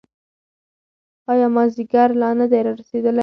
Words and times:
ایا 1.31 1.47
مازیګر 1.55 2.09
لا 2.21 2.29
نه 2.39 2.45
دی 2.51 2.59
رارسېدلی؟ 2.65 3.19